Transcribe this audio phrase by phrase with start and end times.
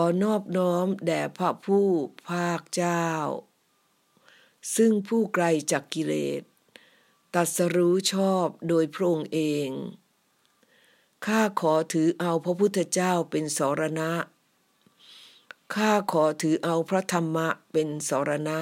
[0.00, 1.88] อนอบน้อมแด่พระผู้
[2.28, 3.06] ภาคเจ้า
[4.76, 6.42] ซึ่งผู้ไกลจากกิเลส
[7.34, 9.68] ตัดสรู้ชอบโดยพระองค์เอง
[11.26, 14.10] ข้าขอถือเอาพระพุทธเจ้าเป็นสรณะ
[15.74, 18.60] ข้าขอถือเอาพระธรรมะเป็นสรณะ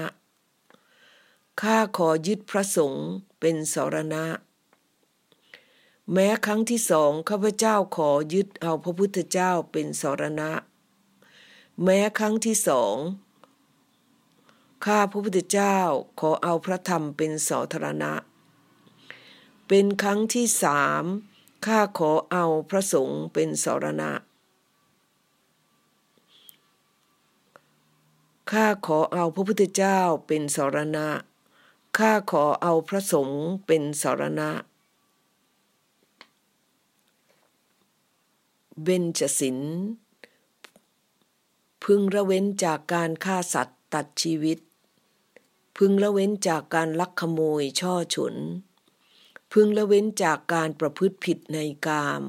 [1.62, 3.08] ข้าขอยึดพระสงฆ์
[3.40, 4.24] เป็นสรณะ
[6.12, 10.50] แม้ครั้งที่สองข้าพเจ้าขอยึดเอาพระพุทธเจ้าเป็นสรณะ
[11.84, 12.96] แม้ครั้งที่สอง
[14.84, 15.78] ข้าพระพุทธเจ้า
[16.20, 18.12] ขอเอาพระธรรมเป็นสาธารณะ
[19.68, 21.04] เป็นครั้งที่สาม
[21.66, 24.12] ข้าขอเอาพระสงฆ์เป็นสรณะ
[28.50, 31.08] ข้าขอเอาพระพุทธเจ้าเป็นสรณะ
[31.98, 34.50] ข้าขอเอาพระสงฆ์เป็นสรณะ
[38.82, 39.58] เบญจศิล
[41.84, 44.58] พึงระเว้นจากการฆ่าสัตว์ตัดชีวิต
[45.76, 48.34] พึงละเว้นจากการลักขโมยช่อฉน
[49.52, 52.22] พึงละเว้นจากการประพฤติผิดในกาม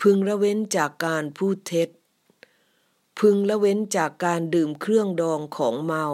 [0.00, 1.88] พึงละเว้นจากการพูดเท็จ
[3.18, 6.06] พึงละเว้นจากการดื่มเครื่องดองของเมา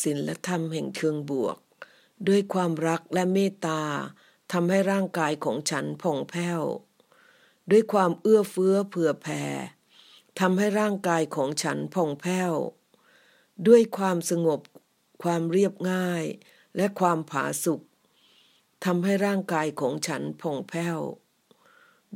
[0.00, 1.58] ศีลธรรมแห่งเชิงบวก
[2.28, 3.82] ด้วยความรักและเมตตา
[4.52, 6.62] ทำให้ร่างกายของฉันผ่องแผ้ว
[7.70, 9.42] ด้วยความเอื้อเฟื้อเผื่อแผ่
[10.40, 12.52] ทำให้ร่างกายของฉันผ่องแผ้ว
[13.68, 14.60] ด้วยความสงบ
[15.22, 16.24] ความเรียบง่าย
[16.76, 17.80] และความผาสุก
[18.84, 20.98] ทำให้ร่างกายของฉันผ่องแผ้ว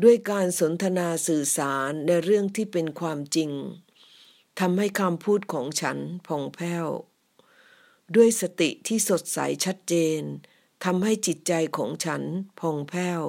[0.02, 3.50] ด้วยการสนทนาสื่อสารในเรื่องที่เป็นความจริง
[4.60, 6.86] ทำให้คำพูดของฉันผ่องแผ้ว
[8.16, 10.20] ด้วยสติที่สดใสชัดเจน
[10.84, 12.22] ทำให้จิตใจของฉัน
[12.60, 13.22] ผ่องแผ้ว